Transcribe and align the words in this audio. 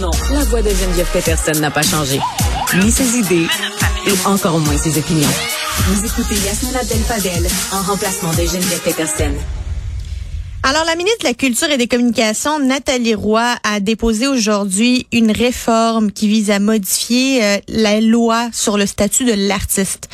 Non, 0.00 0.10
la 0.32 0.44
voix 0.46 0.60
de 0.60 0.70
Geneviève 0.70 1.06
Peterson 1.12 1.52
n'a 1.60 1.70
pas 1.70 1.82
changé. 1.82 2.18
Ni 2.82 2.90
ses 2.90 3.16
idées, 3.18 3.46
et 4.06 4.26
encore 4.26 4.58
moins 4.58 4.76
ses 4.76 4.98
opinions. 4.98 5.28
Vous 5.86 6.04
écoutez 6.04 6.34
Yasmina 6.34 6.80
Abdel-Fadel 6.80 7.46
en 7.72 7.82
remplacement 7.82 8.32
de 8.32 8.38
Geneviève 8.38 8.80
Peterson. 8.80 9.32
Alors, 10.64 10.84
la 10.84 10.96
ministre 10.96 11.20
de 11.20 11.28
la 11.28 11.34
Culture 11.34 11.70
et 11.70 11.76
des 11.76 11.86
Communications, 11.86 12.58
Nathalie 12.58 13.14
Roy, 13.14 13.54
a 13.62 13.78
déposé 13.78 14.26
aujourd'hui 14.26 15.06
une 15.12 15.30
réforme 15.30 16.10
qui 16.10 16.26
vise 16.26 16.50
à 16.50 16.58
modifier 16.58 17.44
euh, 17.44 17.58
la 17.68 18.00
loi 18.00 18.48
sur 18.52 18.76
le 18.76 18.84
statut 18.84 19.24
de 19.24 19.34
l'artiste. 19.34 20.08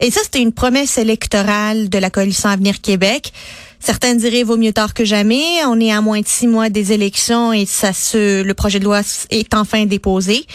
Et 0.00 0.12
ça, 0.12 0.20
c'était 0.22 0.40
une 0.40 0.52
promesse 0.52 0.96
électorale 0.96 1.88
de 1.88 1.98
la 1.98 2.10
coalition 2.10 2.48
Avenir 2.48 2.80
Québec. 2.80 3.32
Certains 3.80 4.14
diraient 4.14 4.42
vaut 4.42 4.56
mieux 4.56 4.72
tard 4.72 4.94
que 4.94 5.04
jamais. 5.04 5.44
On 5.66 5.78
est 5.80 5.92
à 5.92 6.00
moins 6.00 6.20
de 6.20 6.26
six 6.26 6.46
mois 6.46 6.68
des 6.68 6.92
élections 6.92 7.52
et 7.52 7.64
ça 7.66 7.92
se, 7.92 8.42
le 8.42 8.54
projet 8.54 8.78
de 8.78 8.84
loi 8.84 9.00
est 9.30 9.54
enfin 9.54 9.86
déposé. 9.86 10.46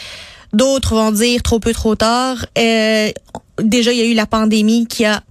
D'autres 0.51 0.93
vont 0.95 1.11
dire 1.11 1.41
trop 1.41 1.59
peu, 1.59 1.73
trop 1.73 1.95
tard. 1.95 2.45
Euh, 2.57 3.11
déjà, 3.61 3.91
il 3.91 3.97
y 3.97 4.01
a 4.01 4.05
eu 4.05 4.13
la 4.13 4.27
pandémie 4.27 4.85
qui 4.87 5.05
a 5.05 5.23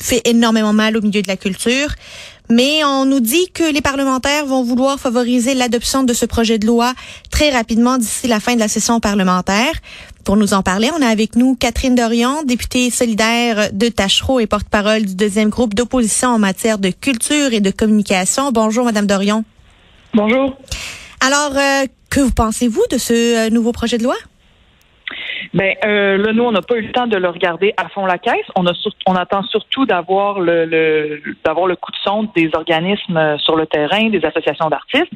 fait 0.00 0.22
énormément 0.24 0.72
mal 0.72 0.96
au 0.96 1.00
milieu 1.00 1.22
de 1.22 1.28
la 1.28 1.36
culture. 1.36 1.94
Mais 2.50 2.82
on 2.84 3.04
nous 3.04 3.20
dit 3.20 3.50
que 3.52 3.70
les 3.72 3.82
parlementaires 3.82 4.46
vont 4.46 4.62
vouloir 4.62 4.98
favoriser 4.98 5.54
l'adoption 5.54 6.02
de 6.02 6.14
ce 6.14 6.24
projet 6.24 6.58
de 6.58 6.66
loi 6.66 6.94
très 7.30 7.50
rapidement 7.50 7.98
d'ici 7.98 8.26
la 8.26 8.40
fin 8.40 8.54
de 8.54 8.60
la 8.60 8.68
session 8.68 9.00
parlementaire. 9.00 9.72
Pour 10.24 10.36
nous 10.36 10.54
en 10.54 10.62
parler, 10.62 10.90
on 10.98 11.02
a 11.02 11.06
avec 11.06 11.36
nous 11.36 11.56
Catherine 11.56 11.94
Dorion, 11.94 12.42
députée 12.44 12.90
solidaire 12.90 13.70
de 13.72 13.88
Tachereau 13.88 14.40
et 14.40 14.46
porte-parole 14.46 15.04
du 15.04 15.14
deuxième 15.14 15.48
groupe 15.50 15.74
d'opposition 15.74 16.30
en 16.30 16.38
matière 16.38 16.78
de 16.78 16.90
culture 16.90 17.52
et 17.52 17.60
de 17.60 17.70
communication. 17.70 18.50
Bonjour, 18.52 18.84
Madame 18.84 19.06
Dorion. 19.06 19.44
Bonjour. 20.14 20.56
Alors, 21.20 21.52
euh, 21.56 21.86
que 22.10 22.20
vous 22.20 22.30
pensez-vous 22.30 22.82
de 22.90 22.98
ce 22.98 23.46
euh, 23.46 23.50
nouveau 23.50 23.72
projet 23.72 23.98
de 23.98 24.04
loi? 24.04 24.16
Ben 25.54 25.74
euh, 25.84 26.18
là, 26.18 26.32
nous, 26.32 26.44
on 26.44 26.52
n'a 26.52 26.62
pas 26.62 26.76
eu 26.76 26.82
le 26.82 26.92
temps 26.92 27.06
de 27.06 27.16
le 27.16 27.28
regarder 27.28 27.72
à 27.76 27.88
fond 27.88 28.04
la 28.06 28.18
caisse. 28.18 28.46
On 28.56 28.66
a 28.66 28.72
on 29.06 29.14
attend 29.14 29.42
surtout 29.44 29.86
d'avoir 29.86 30.40
le, 30.40 30.66
le 30.66 31.22
d'avoir 31.44 31.66
le 31.66 31.76
coup 31.76 31.90
de 31.90 31.96
sonde 31.98 32.28
des 32.34 32.50
organismes 32.52 33.16
euh, 33.16 33.38
sur 33.38 33.56
le 33.56 33.66
terrain, 33.66 34.10
des 34.10 34.24
associations 34.24 34.68
d'artistes. 34.68 35.12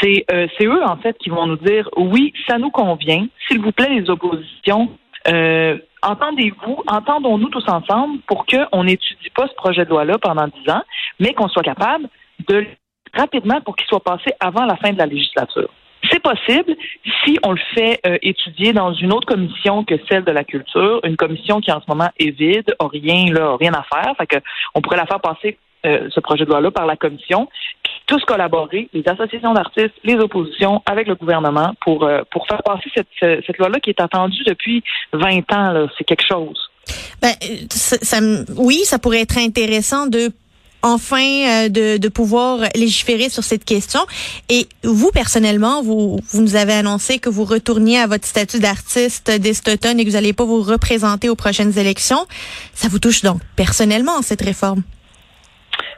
C'est 0.00 0.24
euh, 0.32 0.46
eux 0.62 0.84
en 0.84 0.96
fait 0.96 1.16
qui 1.18 1.30
vont 1.30 1.46
nous 1.46 1.56
dire 1.56 1.88
oui, 1.96 2.32
ça 2.46 2.58
nous 2.58 2.70
convient. 2.70 3.26
S'il 3.48 3.60
vous 3.60 3.72
plaît, 3.72 3.88
les 3.90 4.08
oppositions. 4.08 4.90
Euh, 5.26 5.78
entendez-vous, 6.02 6.82
entendons-nous 6.86 7.48
tous 7.48 7.66
ensemble 7.68 8.18
pour 8.26 8.44
qu'on 8.46 8.84
n'étudie 8.84 9.30
pas 9.34 9.48
ce 9.48 9.54
projet 9.54 9.84
de 9.84 9.90
loi-là 9.90 10.18
pendant 10.18 10.46
dix 10.48 10.70
ans, 10.70 10.82
mais 11.18 11.32
qu'on 11.32 11.48
soit 11.48 11.62
capable 11.62 12.08
de 12.46 12.66
rapidement 13.14 13.60
pour 13.62 13.74
qu'il 13.74 13.86
soit 13.86 14.04
passé 14.04 14.32
avant 14.40 14.66
la 14.66 14.76
fin 14.76 14.92
de 14.92 14.98
la 14.98 15.06
législature. 15.06 15.70
Possible 16.24 16.74
si 17.22 17.38
on 17.42 17.52
le 17.52 17.60
fait 17.74 18.00
euh, 18.06 18.16
étudier 18.22 18.72
dans 18.72 18.94
une 18.94 19.12
autre 19.12 19.26
commission 19.26 19.84
que 19.84 19.94
celle 20.08 20.24
de 20.24 20.30
la 20.30 20.42
culture, 20.42 21.00
une 21.04 21.16
commission 21.16 21.60
qui 21.60 21.70
en 21.70 21.82
ce 21.82 21.84
moment 21.86 22.08
est 22.18 22.30
vide, 22.30 22.74
a 22.78 22.88
rien 22.88 23.26
là, 23.30 23.58
rien 23.60 23.72
à 23.74 23.82
faire, 23.82 24.14
fait 24.16 24.26
que 24.26 24.36
on 24.74 24.80
pourrait 24.80 24.96
la 24.96 25.04
faire 25.04 25.20
passer 25.20 25.58
euh, 25.84 26.08
ce 26.10 26.20
projet 26.20 26.46
de 26.46 26.50
loi-là 26.50 26.70
par 26.70 26.86
la 26.86 26.96
commission, 26.96 27.46
tous 28.06 28.24
collaborer, 28.24 28.88
les 28.94 29.06
associations 29.06 29.52
d'artistes, 29.52 29.92
les 30.02 30.14
oppositions, 30.14 30.82
avec 30.86 31.08
le 31.08 31.14
gouvernement 31.14 31.74
pour 31.82 32.04
euh, 32.04 32.22
pour 32.30 32.46
faire 32.46 32.62
passer 32.62 32.90
cette, 32.94 33.44
cette 33.46 33.58
loi-là 33.58 33.78
qui 33.80 33.90
est 33.90 34.00
attendue 34.00 34.44
depuis 34.44 34.82
20 35.12 35.52
ans. 35.52 35.86
C'est 35.98 36.04
quelque 36.04 36.26
chose. 36.26 36.70
Ben, 37.20 37.32
oui, 38.56 38.80
ça 38.84 38.98
pourrait 38.98 39.20
être 39.20 39.36
intéressant 39.36 40.06
de 40.06 40.30
enfin 40.84 41.16
euh, 41.18 41.68
de, 41.68 41.96
de, 41.96 42.08
pouvoir 42.08 42.60
légiférer 42.74 43.30
sur 43.30 43.42
cette 43.42 43.64
question. 43.64 44.00
Et 44.48 44.68
vous, 44.84 45.10
personnellement, 45.10 45.82
vous, 45.82 46.20
vous 46.30 46.42
nous 46.42 46.54
avez 46.56 46.74
annoncé 46.74 47.18
que 47.18 47.30
vous 47.30 47.44
retourniez 47.44 47.98
à 47.98 48.06
votre 48.06 48.26
statut 48.26 48.60
d'artiste 48.60 49.30
dès 49.30 49.54
et 49.54 50.04
que 50.04 50.04
vous 50.04 50.12
n'allez 50.12 50.32
pas 50.34 50.44
vous 50.44 50.62
représenter 50.62 51.28
aux 51.28 51.34
prochaines 51.34 51.76
élections. 51.78 52.26
Ça 52.74 52.88
vous 52.88 52.98
touche 52.98 53.22
donc 53.22 53.40
personnellement, 53.56 54.20
cette 54.22 54.42
réforme? 54.42 54.82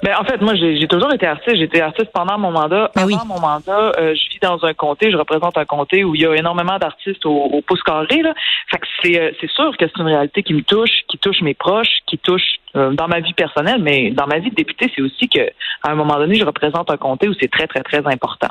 Ben, 0.03 0.15
en 0.19 0.25
fait, 0.25 0.41
moi, 0.41 0.55
j'ai 0.55 0.87
toujours 0.89 1.12
été 1.12 1.27
artiste. 1.27 1.57
J'étais 1.57 1.81
artiste 1.81 2.11
pendant 2.12 2.39
mon 2.39 2.51
mandat. 2.51 2.91
Avant 2.97 3.25
mon 3.25 3.41
mandat, 3.41 3.93
euh, 3.99 4.15
je 4.15 4.31
vis 4.31 4.39
dans 4.41 4.65
un 4.65 4.75
comté, 4.75 5.11
je 5.11 5.17
représente 5.17 5.57
un 5.57 5.65
comté 5.65 6.05
où 6.05 6.15
il 6.15 6.23
y 6.23 6.27
a 6.27 6.34
énormément 6.34 6.79
d'artistes 6.79 7.25
au, 7.25 7.34
au, 7.34 7.61
pouce 7.62 7.83
carré. 7.83 8.23
Là. 8.23 8.35
Fait 8.71 8.79
que 8.79 8.87
c'est, 9.03 9.21
euh, 9.21 9.31
c'est 9.41 9.51
sûr 9.51 9.77
que 9.77 9.87
c'est 9.87 9.99
une 9.99 10.09
réalité 10.09 10.43
qui 10.43 10.55
me 10.55 10.62
touche, 10.62 10.91
qui 11.09 11.19
touche 11.19 11.41
mes 11.41 11.55
proches, 11.55 11.99
qui 12.06 12.19
touche 12.19 12.59
euh, 12.77 12.93
dans 12.93 13.09
ma 13.09 13.21
vie 13.21 13.33
personnelle, 13.33 13.81
mais 13.81 14.11
dans 14.11 14.27
ma 14.27 14.39
vie 14.39 14.51
de 14.51 14.55
député, 14.55 14.91
c'est 14.95 15.01
aussi 15.01 15.29
que 15.29 15.41
à 15.83 15.91
un 15.91 15.95
moment 15.95 16.17
donné, 16.17 16.35
je 16.35 16.45
représente 16.45 16.91
un 16.91 16.97
comté 16.97 17.29
où 17.29 17.33
c'est 17.41 17.51
très, 17.51 17.67
très, 17.67 17.83
très 17.83 18.06
important. 18.06 18.49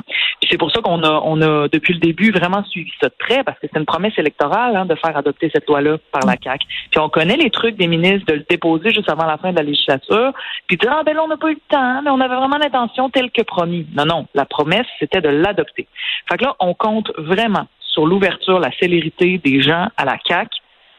c'est 0.50 0.58
pour 0.58 0.70
ça 0.72 0.80
qu'on 0.80 1.02
a, 1.04 1.20
on 1.24 1.40
a, 1.42 1.68
depuis 1.68 1.94
le 1.94 2.00
début, 2.00 2.32
vraiment 2.32 2.64
suivi 2.64 2.90
ça 3.00 3.08
de 3.08 3.14
près, 3.18 3.44
parce 3.44 3.58
que 3.60 3.66
c'est 3.72 3.78
une 3.78 3.86
promesse 3.86 4.18
électorale 4.18 4.74
hein, 4.74 4.86
de 4.86 4.94
faire 4.96 5.16
adopter 5.16 5.50
cette 5.54 5.68
loi-là 5.68 5.98
par 6.10 6.26
la 6.26 6.34
CAQ. 6.42 6.66
Puis 6.90 7.00
on 7.00 7.08
connaît 7.08 7.36
les 7.36 7.50
trucs 7.50 7.76
des 7.76 7.86
ministres 7.86 8.26
de 8.26 8.34
le 8.34 8.46
déposer 8.48 8.90
juste 8.90 9.10
avant 9.10 9.26
la 9.26 9.36
fin 9.36 9.52
de 9.52 9.56
la 9.56 9.62
législature, 9.62 10.32
puis 10.66 10.76
dire, 10.76 10.92
ah 10.92 11.02
ben 11.04 11.14
là, 11.14 11.22
on 11.24 11.30
pas 11.36 11.50
eu 11.50 11.54
le 11.54 11.60
temps, 11.68 12.02
mais 12.02 12.10
on 12.10 12.20
avait 12.20 12.34
vraiment 12.34 12.58
l'intention 12.58 13.10
telle 13.10 13.30
que 13.30 13.42
promis. 13.42 13.86
Non, 13.94 14.04
non, 14.04 14.26
la 14.34 14.44
promesse, 14.44 14.86
c'était 14.98 15.20
de 15.20 15.28
l'adopter. 15.28 15.86
Fait 16.28 16.36
que 16.36 16.44
là, 16.44 16.56
on 16.60 16.74
compte 16.74 17.10
vraiment 17.18 17.66
sur 17.80 18.06
l'ouverture, 18.06 18.60
la 18.60 18.70
célérité 18.78 19.38
des 19.38 19.62
gens 19.62 19.88
à 19.96 20.04
la 20.04 20.18
CAQ 20.26 20.50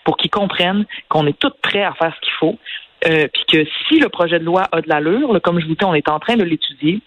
pour 0.04 0.18
qu'ils 0.18 0.32
comprennent 0.32 0.86
qu'on 1.10 1.28
est 1.28 1.38
tous 1.38 1.54
prêts 1.62 1.84
à 1.84 1.94
faire 1.94 2.14
ce 2.16 2.22
qu'il 2.22 2.34
faut. 2.34 2.58
Euh, 3.08 3.28
puis 3.32 3.44
que 3.48 3.66
si 3.88 4.00
le 4.00 4.10
projet 4.10 4.40
de 4.40 4.46
loi 4.46 4.64
a 4.72 4.82
de 4.82 4.90
l'allure, 4.90 5.40
comme 5.44 5.60
je 5.60 5.68
vous 5.68 5.76
dis, 5.76 5.86
on 5.86 5.94
est 5.94 6.10
en 6.10 6.20
train 6.20 6.36
de 6.36 6.44
l'étudier, 6.44 7.02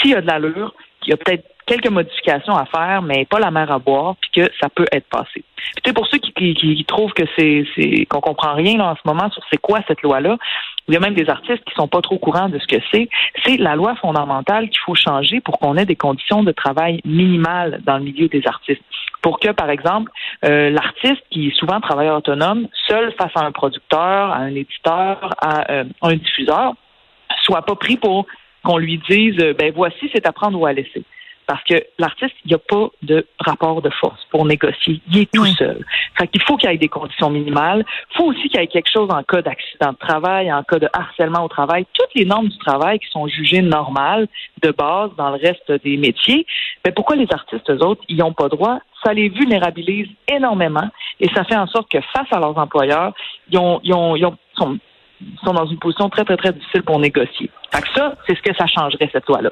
s'il 0.00 0.14
a 0.16 0.20
de 0.20 0.26
l'allure, 0.26 0.74
il 1.04 1.10
y 1.10 1.12
a 1.12 1.16
peut-être 1.16 1.44
quelques 1.66 1.90
modifications 1.90 2.56
à 2.56 2.66
faire, 2.66 3.02
mais 3.02 3.24
pas 3.24 3.38
la 3.38 3.50
mer 3.50 3.70
à 3.70 3.78
boire, 3.78 4.16
puis 4.20 4.30
que 4.42 4.50
ça 4.60 4.68
peut 4.68 4.86
être 4.92 5.08
passé. 5.08 5.44
Puis 5.82 5.92
pour 5.92 6.06
ceux 6.06 6.18
qui, 6.18 6.32
qui, 6.32 6.54
qui 6.54 6.84
trouvent 6.84 7.12
que 7.12 7.24
c'est 7.36 8.06
qu'on 8.06 8.20
comprend 8.20 8.54
rien 8.54 8.76
là, 8.76 8.90
en 8.90 8.96
ce 8.96 9.00
moment 9.04 9.30
sur 9.30 9.42
c'est 9.50 9.60
quoi 9.60 9.80
cette 9.88 10.02
loi-là, 10.02 10.36
il 10.88 10.94
y 10.94 10.96
a 10.96 11.00
même 11.00 11.14
des 11.14 11.30
artistes 11.30 11.64
qui 11.64 11.74
sont 11.74 11.88
pas 11.88 12.02
trop 12.02 12.18
courants 12.18 12.50
de 12.50 12.58
ce 12.58 12.66
que 12.66 12.76
c'est. 12.92 13.08
C'est 13.44 13.56
la 13.56 13.74
loi 13.74 13.94
fondamentale 13.96 14.68
qu'il 14.68 14.80
faut 14.80 14.94
changer 14.94 15.40
pour 15.40 15.58
qu'on 15.58 15.76
ait 15.76 15.86
des 15.86 15.96
conditions 15.96 16.42
de 16.42 16.52
travail 16.52 17.00
minimales 17.04 17.80
dans 17.84 17.96
le 17.96 18.04
milieu 18.04 18.28
des 18.28 18.46
artistes. 18.46 18.82
Pour 19.22 19.40
que, 19.40 19.50
par 19.52 19.70
exemple, 19.70 20.10
euh, 20.44 20.68
l'artiste 20.68 21.22
qui 21.30 21.48
est 21.48 21.56
souvent 21.58 21.80
travailleur 21.80 22.18
autonome, 22.18 22.68
seul 22.86 23.14
face 23.18 23.32
à 23.34 23.46
un 23.46 23.52
producteur, 23.52 24.32
à 24.32 24.36
un 24.36 24.54
éditeur, 24.54 25.34
à 25.40 25.70
euh, 25.72 25.84
un 26.02 26.16
diffuseur, 26.16 26.74
soit 27.42 27.62
pas 27.62 27.76
pris 27.76 27.96
pour 27.96 28.26
qu'on 28.62 28.76
lui 28.76 29.00
dise 29.08 29.36
ben 29.58 29.72
voici 29.74 30.10
c'est 30.12 30.26
à 30.26 30.32
prendre 30.32 30.58
ou 30.58 30.66
à 30.66 30.72
laisser 30.72 31.04
parce 31.46 31.62
que 31.64 31.74
l'artiste, 31.98 32.34
il 32.44 32.48
n'y 32.48 32.54
a 32.54 32.58
pas 32.58 32.88
de 33.02 33.26
rapport 33.38 33.82
de 33.82 33.90
force 33.90 34.24
pour 34.30 34.44
négocier. 34.46 35.00
Il 35.10 35.18
est 35.18 35.32
tout 35.32 35.46
seul. 35.46 35.84
Fait 36.18 36.26
qu'il 36.28 36.42
faut 36.42 36.56
qu'il 36.56 36.70
y 36.70 36.74
ait 36.74 36.78
des 36.78 36.88
conditions 36.88 37.30
minimales. 37.30 37.84
Il 38.12 38.16
faut 38.16 38.24
aussi 38.24 38.48
qu'il 38.48 38.60
y 38.60 38.62
ait 38.62 38.66
quelque 38.66 38.90
chose 38.90 39.10
en 39.10 39.22
cas 39.22 39.42
d'accident 39.42 39.92
de 39.92 39.98
travail, 39.98 40.52
en 40.52 40.62
cas 40.62 40.78
de 40.78 40.88
harcèlement 40.92 41.44
au 41.44 41.48
travail. 41.48 41.86
Toutes 41.92 42.14
les 42.14 42.24
normes 42.24 42.48
du 42.48 42.58
travail 42.58 42.98
qui 42.98 43.08
sont 43.10 43.26
jugées 43.26 43.62
normales 43.62 44.26
de 44.62 44.70
base 44.70 45.10
dans 45.16 45.30
le 45.30 45.36
reste 45.36 45.70
des 45.84 45.96
métiers. 45.96 46.46
Mais 46.84 46.92
pourquoi 46.92 47.16
les 47.16 47.28
artistes, 47.30 47.68
eux 47.70 47.82
autres, 47.82 48.02
ils 48.08 48.16
n'ont 48.16 48.32
pas 48.32 48.48
droit? 48.48 48.78
Ça 49.04 49.12
les 49.12 49.28
vulnérabilise 49.28 50.08
énormément 50.28 50.88
et 51.20 51.28
ça 51.34 51.44
fait 51.44 51.56
en 51.56 51.66
sorte 51.66 51.90
que 51.90 52.00
face 52.12 52.26
à 52.30 52.38
leurs 52.38 52.56
employeurs, 52.56 53.12
ils, 53.50 53.58
ont, 53.58 53.80
ils, 53.84 53.92
ont, 53.92 54.16
ils 54.16 54.24
ont, 54.24 54.36
sont, 54.56 54.78
sont 55.44 55.52
dans 55.52 55.66
une 55.66 55.78
position 55.78 56.08
très, 56.08 56.24
très, 56.24 56.36
très 56.36 56.52
difficile 56.52 56.82
pour 56.82 56.98
négocier. 56.98 57.50
Fait 57.70 57.82
que 57.82 57.88
ça, 57.94 58.14
c'est 58.26 58.36
ce 58.36 58.42
que 58.42 58.54
ça 58.56 58.66
changerait, 58.66 59.10
cette 59.12 59.26
loi-là. 59.26 59.50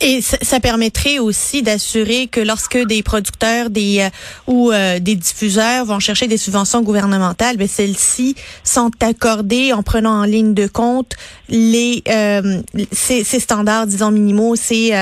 Et 0.00 0.20
ça, 0.20 0.60
permettrait 0.60 1.18
aussi 1.18 1.62
d'assurer 1.62 2.26
que 2.26 2.40
lorsque 2.40 2.76
des 2.76 3.02
producteurs 3.02 3.70
des 3.70 4.00
euh, 4.00 4.10
ou 4.46 4.70
euh, 4.70 4.98
des 4.98 5.16
diffuseurs 5.16 5.86
vont 5.86 6.00
chercher 6.00 6.26
des 6.26 6.36
subventions 6.36 6.82
gouvernementales, 6.82 7.56
ben 7.56 7.66
celles-ci 7.66 8.34
sont 8.62 8.90
accordées 9.00 9.72
en 9.72 9.82
prenant 9.82 10.20
en 10.20 10.24
ligne 10.24 10.52
de 10.52 10.66
compte 10.66 11.14
les 11.48 12.02
euh, 12.08 12.60
ces, 12.92 13.24
ces, 13.24 13.40
standards, 13.40 13.86
disons 13.86 14.10
minimaux, 14.10 14.54
ces 14.54 14.92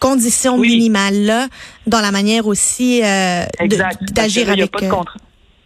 conditions 0.00 0.58
minimales 0.58 1.22
là, 1.22 1.48
dans 1.86 2.00
la 2.00 2.10
manière 2.10 2.46
aussi 2.46 3.00
d'agir 3.00 4.50
avec. 4.50 4.70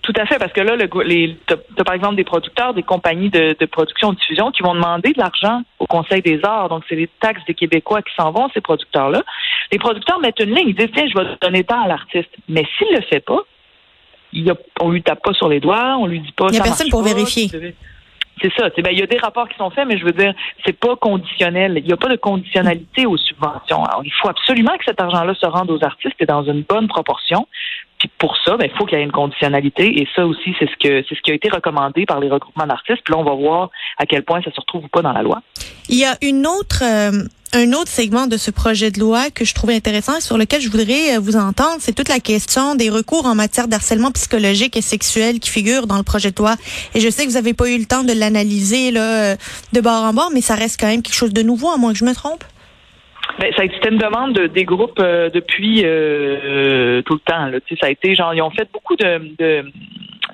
Tout 0.06 0.12
à 0.20 0.24
fait, 0.24 0.38
parce 0.38 0.52
que 0.52 0.60
là, 0.60 0.76
le, 0.76 0.88
les, 1.02 1.36
as, 1.50 1.82
par 1.82 1.92
exemple 1.92 2.14
des 2.14 2.22
producteurs, 2.22 2.74
des 2.74 2.84
compagnies 2.84 3.28
de, 3.28 3.56
de 3.58 3.66
production 3.66 4.12
de 4.12 4.16
diffusion 4.16 4.52
qui 4.52 4.62
vont 4.62 4.74
demander 4.74 5.12
de 5.12 5.18
l'argent 5.18 5.62
au 5.80 5.86
Conseil 5.86 6.22
des 6.22 6.38
arts. 6.44 6.68
Donc, 6.68 6.84
c'est 6.88 6.94
les 6.94 7.10
taxes 7.18 7.42
des 7.48 7.54
Québécois 7.54 8.02
qui 8.02 8.14
s'en 8.14 8.30
vont, 8.30 8.48
ces 8.54 8.60
producteurs-là. 8.60 9.24
Les 9.72 9.80
producteurs 9.80 10.20
mettent 10.20 10.38
une 10.38 10.54
ligne, 10.54 10.68
ils 10.68 10.76
disent, 10.76 10.90
tiens, 10.94 11.08
je 11.12 11.18
vais 11.18 11.26
donner 11.42 11.64
tant 11.64 11.82
à 11.82 11.88
l'artiste. 11.88 12.30
Mais 12.48 12.64
s'il 12.78 12.94
le 12.94 13.00
fait 13.02 13.18
pas, 13.18 13.40
il 14.32 14.48
a, 14.48 14.54
on 14.80 14.90
lui 14.90 15.02
tape 15.02 15.24
pas 15.24 15.32
sur 15.32 15.48
les 15.48 15.58
doigts, 15.58 15.96
on 15.98 16.06
lui 16.06 16.20
dit 16.20 16.32
pas. 16.32 16.46
Il 16.50 16.52
n'y 16.52 16.60
a 16.60 16.62
personne 16.62 16.88
pour 16.88 17.02
vérifier. 17.02 17.50
C'est 18.42 18.52
ça. 18.54 18.68
Ben, 18.68 18.90
il 18.92 18.98
y 18.98 19.02
a 19.02 19.06
des 19.06 19.18
rapports 19.18 19.48
qui 19.48 19.56
sont 19.56 19.70
faits, 19.70 19.86
mais 19.88 19.96
je 19.96 20.04
veux 20.04 20.12
dire, 20.12 20.34
c'est 20.64 20.78
pas 20.78 20.94
conditionnel. 20.96 21.78
Il 21.78 21.84
n'y 21.86 21.92
a 21.92 21.96
pas 21.96 22.08
de 22.08 22.16
conditionnalité 22.16 23.06
aux 23.06 23.16
subventions. 23.16 23.82
Alors, 23.84 24.02
il 24.04 24.12
faut 24.12 24.28
absolument 24.28 24.76
que 24.76 24.84
cet 24.84 25.00
argent-là 25.00 25.34
se 25.34 25.46
rende 25.46 25.70
aux 25.70 25.82
artistes 25.82 26.16
et 26.20 26.26
dans 26.26 26.44
une 26.44 26.62
bonne 26.62 26.86
proportion. 26.86 27.48
Puis 27.98 28.10
pour 28.18 28.36
ça, 28.44 28.56
ben, 28.58 28.68
il 28.70 28.76
faut 28.76 28.84
qu'il 28.84 28.98
y 28.98 29.00
ait 29.00 29.04
une 29.04 29.12
conditionnalité. 29.12 30.00
Et 30.00 30.08
ça 30.14 30.26
aussi, 30.26 30.54
c'est 30.58 30.68
ce 30.68 30.76
que 30.76 31.04
c'est 31.08 31.14
ce 31.14 31.20
qui 31.22 31.30
a 31.30 31.34
été 31.34 31.48
recommandé 31.48 32.04
par 32.04 32.20
les 32.20 32.28
regroupements 32.28 32.66
d'artistes. 32.66 33.00
Puis 33.04 33.14
là, 33.14 33.20
on 33.20 33.24
va 33.24 33.34
voir 33.34 33.70
à 33.96 34.04
quel 34.04 34.22
point 34.22 34.42
ça 34.42 34.50
se 34.50 34.60
retrouve 34.60 34.84
ou 34.84 34.88
pas 34.88 35.00
dans 35.00 35.12
la 35.12 35.22
loi. 35.22 35.40
Il 35.88 35.98
y 35.98 36.04
a 36.04 36.16
une 36.20 36.46
autre 36.46 36.82
euh, 36.82 37.24
un 37.54 37.72
autre 37.72 37.88
segment 37.88 38.26
de 38.26 38.36
ce 38.36 38.50
projet 38.50 38.90
de 38.90 39.00
loi 39.00 39.30
que 39.30 39.44
je 39.44 39.54
trouvais 39.54 39.74
intéressant 39.74 40.16
et 40.18 40.20
sur 40.20 40.38
lequel 40.38 40.60
je 40.60 40.70
voudrais 40.70 41.18
vous 41.18 41.36
entendre, 41.36 41.76
c'est 41.78 41.94
toute 41.94 42.08
la 42.08 42.20
question 42.20 42.74
des 42.74 42.90
recours 42.90 43.26
en 43.26 43.34
matière 43.34 43.68
d'harcèlement 43.68 44.10
psychologique 44.12 44.76
et 44.76 44.82
sexuel 44.82 45.38
qui 45.40 45.50
figure 45.50 45.86
dans 45.86 45.96
le 45.96 46.02
projet 46.02 46.30
de 46.30 46.36
loi. 46.38 46.54
Et 46.94 47.00
je 47.00 47.08
sais 47.08 47.24
que 47.24 47.28
vous 47.28 47.36
n'avez 47.36 47.54
pas 47.54 47.68
eu 47.70 47.78
le 47.78 47.86
temps 47.86 48.04
de 48.04 48.12
l'analyser 48.12 48.90
là 48.90 49.36
de 49.72 49.80
bord 49.80 50.02
en 50.02 50.12
bord, 50.12 50.30
mais 50.32 50.40
ça 50.40 50.54
reste 50.54 50.78
quand 50.80 50.88
même 50.88 51.02
quelque 51.02 51.14
chose 51.14 51.32
de 51.32 51.42
nouveau, 51.42 51.70
à 51.70 51.76
moins 51.76 51.92
que 51.92 51.98
je 51.98 52.04
me 52.04 52.14
trompe. 52.14 52.44
Ben, 53.38 53.52
ça 53.54 53.62
a 53.62 53.64
été 53.66 53.88
une 53.88 53.98
demande 53.98 54.32
de, 54.32 54.46
des 54.46 54.64
groupes 54.64 54.98
euh, 54.98 55.28
depuis 55.28 55.82
euh, 55.84 57.02
tout 57.02 57.14
le 57.14 57.20
temps. 57.20 57.46
Là. 57.46 57.58
Ça 57.80 57.86
a 57.86 57.90
été 57.90 58.14
genre 58.14 58.32
ils 58.32 58.40
ont 58.40 58.50
fait 58.50 58.68
beaucoup 58.72 58.96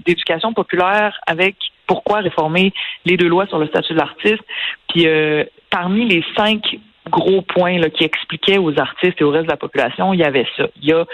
d'éducation 0.06 0.52
populaire 0.52 1.18
avec 1.26 1.56
pourquoi 1.86 2.20
réformer 2.20 2.72
les 3.04 3.16
deux 3.16 3.28
lois 3.28 3.46
sur 3.46 3.58
le 3.58 3.66
statut 3.66 3.94
de 3.94 3.98
l'artiste. 3.98 4.42
Puis 4.88 5.06
euh, 5.06 5.44
parmi 5.70 6.06
les 6.06 6.24
cinq 6.36 6.78
gros 7.10 7.42
points 7.42 7.78
là, 7.78 7.90
qui 7.90 8.04
expliquaient 8.04 8.58
aux 8.58 8.78
artistes 8.78 9.20
et 9.20 9.24
au 9.24 9.30
reste 9.30 9.46
de 9.46 9.50
la 9.50 9.56
population, 9.56 10.12
il 10.12 10.20
y 10.20 10.24
avait 10.24 10.46
ça. 10.56 10.64
Il 10.80 10.88
y 10.88 10.92
a, 10.92 11.04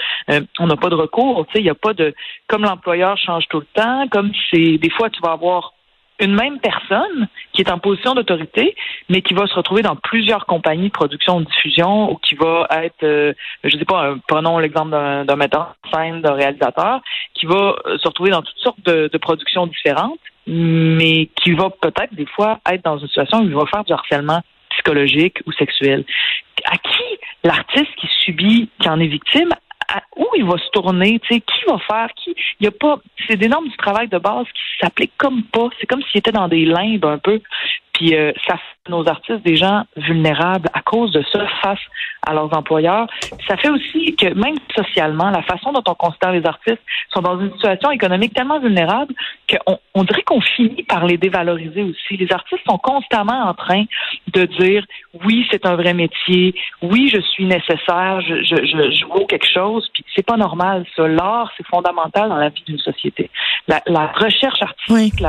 on 0.59 0.67
n'a 0.67 0.77
pas 0.77 0.91
de 0.91 0.95
recours, 0.95 1.47
tu 1.47 1.53
sais, 1.53 1.59
il 1.61 1.65
n'y 1.65 1.71
a 1.71 1.75
pas 1.75 1.95
de, 1.95 2.15
comme 2.47 2.63
l'employeur 2.63 3.17
change 3.17 3.47
tout 3.49 3.61
le 3.61 3.67
temps, 3.75 4.07
comme 4.09 4.33
c'est, 4.51 4.79
des 4.79 4.91
fois 4.91 5.11
tu 5.11 5.21
vas 5.23 5.33
avoir 5.33 5.73
une 6.21 6.35
même 6.35 6.59
personne 6.59 7.29
qui 7.53 7.63
est 7.63 7.71
en 7.71 7.79
position 7.79 8.15
d'autorité, 8.15 8.75
mais 9.09 9.23
qui 9.23 9.35
va 9.35 9.47
se 9.47 9.55
retrouver 9.55 9.83
dans 9.83 9.97
plusieurs 9.97 10.47
compagnies 10.47 10.89
de 10.89 10.93
production 10.93 11.37
ou 11.37 11.41
de 11.41 11.47
diffusion, 11.47 12.11
ou 12.11 12.17
qui 12.17 12.35
va 12.35 12.67
être, 12.83 13.05
euh, 13.05 13.33
je 13.63 13.75
ne 13.75 13.79
sais 13.79 13.85
pas, 13.85 14.15
prenons 14.27 14.59
l'exemple 14.59 14.91
d'un 14.91 15.37
metteur 15.37 15.77
en 15.85 15.97
scène, 15.97 16.21
d'un 16.21 16.35
réalisateur, 16.35 17.01
qui 17.35 17.47
va 17.47 17.77
euh, 17.87 17.99
se 17.99 18.09
retrouver 18.09 18.31
dans 18.31 18.43
toutes 18.43 18.59
sortes 18.59 18.85
de, 18.85 19.09
de 19.13 19.19
productions 19.19 19.67
différentes, 19.67 20.19
mais 20.47 21.29
qui 21.43 21.53
va 21.53 21.71
peut-être 21.71 22.15
des 22.15 22.27
fois 22.27 22.59
être 22.69 22.85
dans 22.85 22.99
une 22.99 23.07
situation 23.07 23.41
où 23.41 23.45
il 23.45 23.55
va 23.55 23.67
faire 23.67 23.85
du 23.85 23.93
harcèlement 23.93 24.41
psychologique 24.89 25.39
ou 25.47 25.53
sexuel. 25.53 26.05
À 26.67 26.77
qui 26.77 27.19
l'artiste 27.45 27.95
qui 27.97 28.09
subit, 28.25 28.69
qui 28.81 28.89
en 28.89 29.01
est 29.01 29.07
victime, 29.07 29.51
où 30.17 30.27
il 30.37 30.45
va 30.45 30.59
se 30.59 30.69
tourner, 30.73 31.19
tu 31.21 31.35
sais, 31.35 31.41
qui 31.41 31.65
va 31.67 31.79
faire, 31.79 32.09
qui, 32.15 32.35
il 32.61 32.65
y 32.65 32.67
a 32.67 32.71
pas, 32.71 32.99
c'est 33.27 33.37
des 33.37 33.49
normes 33.49 33.69
du 33.69 33.77
travail 33.77 34.09
de 34.09 34.19
base 34.19 34.45
qui 34.47 34.85
s'appliquent 34.85 35.17
comme 35.17 35.45
pas, 35.45 35.69
c'est 35.81 35.87
comme 35.87 36.03
s'il 36.03 36.19
était 36.19 36.33
dans 36.33 36.49
des 36.49 36.67
limbes 36.67 37.07
un 37.07 37.19
peu, 37.19 37.41
puis 37.95 38.15
euh, 38.15 38.33
ça 38.47 38.57
fait 38.57 38.91
nos 38.91 39.09
artistes 39.09 39.43
des 39.45 39.57
gens 39.57 39.85
vulnérables 39.97 40.69
à 40.75 40.83
cause 40.89 41.13
de 41.13 41.23
ça 41.31 41.47
face 41.63 41.81
à 42.27 42.33
leurs 42.35 42.53
employeurs. 42.57 43.07
Ça 43.47 43.57
fait 43.57 43.69
aussi 43.69 44.17
que 44.17 44.33
même 44.35 44.57
socialement, 44.75 45.31
la 45.31 45.43
façon 45.43 45.73
dont 45.73 45.85
on 45.87 45.95
considère 45.95 46.33
les 46.33 46.45
artistes 46.47 46.83
sont 47.13 47.21
dans 47.21 47.39
une 47.41 47.53
situation 47.53 47.91
économique 47.91 48.35
tellement 48.35 48.59
vulnérable 48.59 49.15
qu'on 49.49 49.79
on 49.95 50.05
dirait 50.05 50.23
qu'on 50.23 50.41
finit 50.41 50.85
par 50.85 51.05
les 51.05 51.17
dévaloriser 51.17 51.83
aussi. 51.83 52.17
Les 52.17 52.33
artistes 52.33 52.63
sont 52.69 52.79
constamment 52.79 53.49
en 53.49 53.55
train 53.55 53.85
de 54.33 54.45
dire 54.45 54.85
oui, 55.25 55.47
c'est 55.51 55.67
un 55.67 55.77
vrai 55.77 55.95
métier, 55.95 56.55
oui, 56.83 57.11
je 57.13 57.21
suis 57.21 57.45
nécessaire, 57.45 58.21
je, 58.21 58.43
je, 58.45 59.27
quelque 59.29 59.49
chose, 59.53 59.89
puis 59.93 60.05
c'est 60.15 60.25
pas 60.25 60.37
normal 60.37 60.85
ça. 60.97 61.07
L'art, 61.07 61.53
c'est 61.57 61.67
fondamental 61.67 62.29
dans 62.29 62.37
la 62.37 62.49
vie 62.49 62.63
d'une 62.67 62.79
société. 62.79 63.31
La, 63.67 64.07
recherche 64.15 64.63
artistique, 64.63 65.23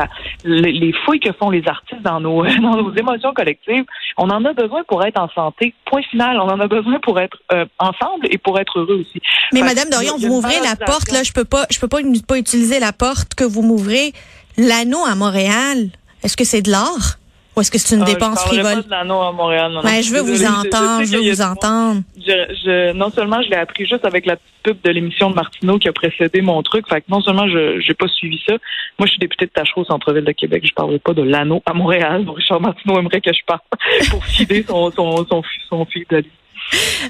les 0.46 0.94
fouilles 1.04 1.20
que 1.20 1.34
font 1.34 1.50
les 1.50 1.68
artistes 1.68 2.02
dans 2.02 2.20
nos, 2.20 2.46
dans 2.62 2.78
nos 2.78 2.94
émotions 2.96 3.34
collectives, 3.34 3.86
on 4.18 4.30
en 4.30 4.44
a 4.46 4.54
besoin 4.54 4.84
pour 4.84 5.06
être 5.06 5.20
en 5.20 5.30
santé. 5.30 5.49
Point 5.86 6.02
final, 6.10 6.40
on 6.40 6.50
en 6.50 6.60
a 6.60 6.68
besoin 6.68 7.00
pour 7.00 7.20
être 7.20 7.38
euh, 7.52 7.66
ensemble 7.80 8.28
et 8.30 8.38
pour 8.38 8.60
être 8.60 8.80
heureux 8.80 9.02
aussi. 9.02 9.22
Mais 9.54 9.62
Madame 9.62 9.90
Dorion, 9.90 10.18
vous 10.18 10.28
m'ouvrez 10.28 10.60
la 10.64 10.76
porte 10.76 11.12
là, 11.12 11.24
je 11.24 11.32
peux 11.32 11.46
pas, 11.46 11.66
je 11.70 11.80
peux 11.80 11.88
pas, 11.88 12.00
pas 12.28 12.38
utiliser 12.38 12.80
la 12.80 12.94
porte 12.94 13.36
que 13.36 13.44
vous 13.44 13.62
m'ouvrez. 13.62 14.14
L'anneau 14.58 15.06
à 15.06 15.16
Montréal, 15.16 15.90
est-ce 16.24 16.36
que 16.36 16.44
c'est 16.44 16.62
de 16.62 16.72
l'art? 16.72 17.18
Ou 17.56 17.62
est-ce 17.62 17.72
que 17.72 17.78
c'est 17.78 17.96
une 17.96 18.04
Ah, 18.04 18.06
dépense 18.06 18.40
je 18.44 18.48
frivole? 18.48 18.76
Pas 18.76 18.82
de 18.82 18.90
l'anneau 18.90 19.22
à 19.22 19.32
Montréal, 19.32 19.72
non, 19.72 19.82
non. 19.84 19.90
Je 19.90 20.14
veux 20.14 20.22
vous 20.22 20.46
entendre, 20.46 21.04
je 21.04 21.18
veux 21.18 21.30
vous 21.30 21.42
entendre. 21.42 22.02
Je, 22.18 22.32
je, 22.64 22.94
non 22.94 23.10
seulement 23.10 23.42
je 23.42 23.50
l'ai 23.50 23.56
appris 23.58 23.86
juste 23.86 24.06
avec 24.06 24.26
la 24.26 24.36
petite 24.36 24.54
pub 24.64 24.78
de 24.84 24.90
l'émission 24.92 25.30
de 25.30 25.36
Martineau 25.36 25.78
qui 25.80 25.88
a 25.88 25.94
précédé 25.94 26.42
mon 26.42 26.62
truc, 26.64 26.88
fait 26.88 27.02
que 27.02 27.06
non 27.10 27.22
seulement 27.22 27.48
je 27.48 27.80
j'ai 27.80 27.94
pas 27.94 28.08
suivi 28.08 28.40
ça, 28.48 28.54
moi 28.98 29.06
je 29.06 29.12
suis 29.12 29.20
députée 29.20 29.46
de 29.46 29.52
Tachereau, 29.52 29.84
centre-ville 29.86 30.24
de 30.26 30.32
Québec, 30.32 30.64
je 30.66 30.74
parlerai 30.74 31.00
pas 31.00 31.14
de 31.14 31.24
l'anneau 31.24 31.62
à 31.66 31.74
Montréal, 31.74 32.26
Richard 32.36 32.62
Martineau 32.62 33.00
aimerait 33.00 33.22
que 33.22 33.34
je 33.34 33.42
parle 33.46 33.60
pour 34.10 34.24
fider 34.26 34.64
son 34.68 34.92
son 34.92 35.26
son, 35.26 35.42
son 35.70 35.86
fils 35.86 36.08
de 36.10 36.18
lui. 36.18 36.32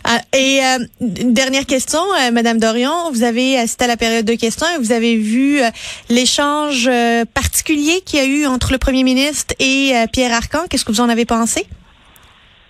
Ah, 0.03 0.21
et 0.33 0.61
euh, 0.63 0.85
une 1.01 1.33
dernière 1.33 1.65
question, 1.65 1.99
euh, 1.99 2.31
Madame 2.31 2.59
Dorion, 2.59 3.11
vous 3.11 3.23
avez 3.23 3.57
assisté 3.57 3.85
à 3.85 3.87
la 3.87 3.97
période 3.97 4.25
de 4.25 4.35
questions 4.35 4.65
et 4.75 4.79
vous 4.79 4.91
avez 4.91 5.15
vu 5.15 5.61
euh, 5.61 5.69
l'échange 6.09 6.87
euh, 6.87 7.25
particulier 7.25 8.01
qu'il 8.01 8.19
y 8.19 8.21
a 8.21 8.25
eu 8.25 8.45
entre 8.45 8.71
le 8.71 8.77
Premier 8.77 9.03
ministre 9.03 9.53
et 9.59 9.93
Pierre 10.11 10.33
Arcan. 10.33 10.65
Qu'est-ce 10.69 10.85
que 10.85 10.91
vous 10.91 11.01
en 11.01 11.09
avez 11.09 11.25
pensé? 11.25 11.65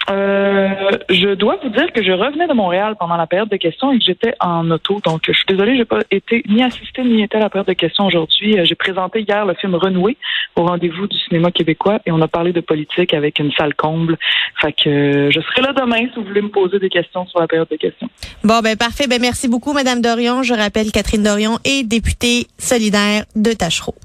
Euh, 0.09 0.69
je 1.09 1.33
dois 1.35 1.57
vous 1.61 1.69
dire 1.69 1.91
que 1.93 2.03
je 2.03 2.11
revenais 2.11 2.47
de 2.47 2.53
Montréal 2.53 2.95
pendant 2.99 3.17
la 3.17 3.27
période 3.27 3.49
de 3.49 3.57
questions 3.57 3.91
et 3.91 3.99
que 3.99 4.03
j'étais 4.03 4.33
en 4.39 4.69
auto. 4.71 4.99
Donc, 5.03 5.21
je 5.27 5.33
suis 5.33 5.45
désolée, 5.47 5.77
j'ai 5.77 5.85
pas 5.85 5.99
été 6.09 6.43
ni 6.49 6.63
assistée 6.63 7.03
ni 7.03 7.23
été 7.23 7.37
à 7.37 7.39
la 7.39 7.49
période 7.49 7.67
de 7.67 7.73
questions 7.73 8.05
aujourd'hui. 8.05 8.59
Euh, 8.59 8.65
J'ai 8.65 8.75
présenté 8.75 9.21
hier 9.21 9.45
le 9.45 9.53
film 9.55 9.75
Renoué 9.75 10.17
au 10.55 10.65
rendez-vous 10.65 11.07
du 11.07 11.17
cinéma 11.17 11.51
québécois 11.51 11.99
et 12.05 12.11
on 12.11 12.21
a 12.21 12.27
parlé 12.27 12.53
de 12.53 12.61
politique 12.61 13.13
avec 13.13 13.39
une 13.39 13.51
salle 13.51 13.75
comble. 13.75 14.17
Fait 14.61 14.73
que 14.73 14.89
euh, 14.89 15.31
je 15.31 15.39
serai 15.41 15.61
là 15.61 15.73
demain 15.73 15.99
si 15.99 16.15
vous 16.15 16.23
voulez 16.23 16.41
me 16.41 16.49
poser 16.49 16.79
des 16.79 16.89
questions 16.89 17.25
sur 17.27 17.39
la 17.39 17.47
période 17.47 17.67
de 17.69 17.77
questions. 17.77 18.09
Bon, 18.43 18.59
ben 18.61 18.75
parfait. 18.75 19.07
Ben 19.07 19.21
merci 19.21 19.47
beaucoup, 19.47 19.73
Madame 19.73 20.01
Dorion. 20.01 20.43
Je 20.43 20.53
rappelle 20.53 20.91
Catherine 20.91 21.23
Dorion 21.23 21.59
est 21.65 21.83
députée 21.87 22.47
solidaire 22.57 23.25
de 23.35 23.53
Tachereau. 23.53 23.95